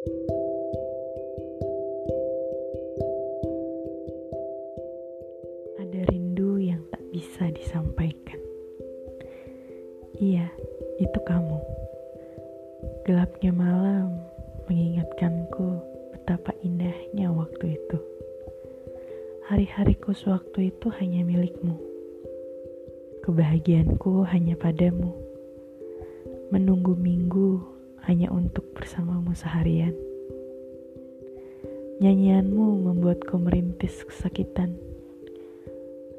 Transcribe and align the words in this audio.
Ada 0.00 0.08
rindu 6.08 6.56
yang 6.56 6.80
tak 6.88 7.04
bisa 7.12 7.52
disampaikan. 7.52 8.40
Iya, 10.16 10.48
itu 10.96 11.20
kamu. 11.20 11.60
Gelapnya 13.04 13.52
malam 13.52 14.24
mengingatkanku 14.72 15.84
betapa 16.16 16.56
indahnya 16.64 17.28
waktu 17.28 17.76
itu. 17.76 18.00
Hari-hariku 19.52 20.16
sewaktu 20.16 20.72
itu 20.72 20.88
hanya 20.96 21.28
milikmu. 21.28 21.76
Kebahagiaanku 23.20 24.24
hanya 24.32 24.56
padamu. 24.56 25.12
Menunggu 26.48 26.96
minggu 26.96 27.79
hanya 28.08 28.32
untuk 28.32 28.70
bersamamu 28.72 29.34
seharian. 29.36 29.96
Nyanyianmu 32.00 32.88
membuatku 32.88 33.36
merintis 33.36 34.04
kesakitan 34.08 34.90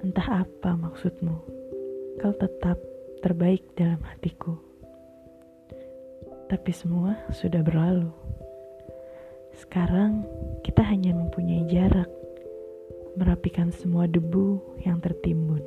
Entah 0.02 0.42
apa 0.42 0.74
maksudmu, 0.74 1.46
kau 2.18 2.34
tetap 2.34 2.74
terbaik 3.22 3.62
dalam 3.78 4.02
hatiku. 4.02 4.58
Tapi 6.50 6.74
semua 6.74 7.22
sudah 7.30 7.62
berlalu. 7.62 8.10
Sekarang 9.62 10.26
kita 10.66 10.82
hanya 10.82 11.14
mempunyai 11.14 11.70
jarak, 11.70 12.10
merapikan 13.14 13.70
semua 13.70 14.10
debu 14.10 14.82
yang 14.82 14.98
tertimbun. 15.06 15.62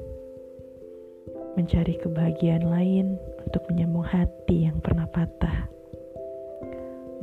Mencari 1.55 1.95
kebahagiaan 2.03 2.67
lain 2.67 3.15
untuk 3.47 3.63
menyambung 3.71 4.03
hati 4.03 4.67
yang 4.67 4.83
pernah 4.83 5.07
patah. 5.07 5.64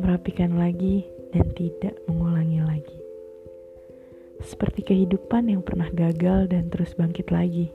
Merapikan 0.02 0.58
lagi 0.58 1.06
dan 1.30 1.46
tidak 1.54 1.94
mengulangi 2.10 2.60
lagi 2.66 3.02
seperti 4.42 4.82
kehidupan 4.82 5.54
yang 5.54 5.62
pernah 5.62 5.88
gagal 5.94 6.50
dan 6.50 6.68
terus 6.74 6.98
bangkit 6.98 7.30
lagi. 7.30 7.70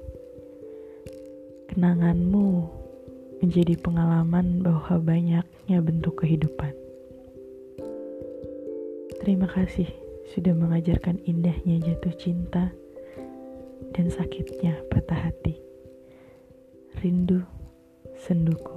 Kenanganmu 1.71 2.49
menjadi 3.43 3.79
pengalaman 3.79 4.65
bahwa 4.65 4.99
banyaknya 4.99 5.79
bentuk 5.79 6.27
kehidupan. 6.27 6.75
Terima 9.23 9.47
kasih 9.51 9.89
sudah 10.35 10.55
mengajarkan 10.55 11.23
indahnya 11.27 11.83
jatuh 11.83 12.15
cinta 12.19 12.71
dan 13.95 14.07
sakitnya 14.11 14.77
patah 14.91 15.31
hati. 15.31 15.59
Rindu, 17.01 17.45
senduku. 18.17 18.76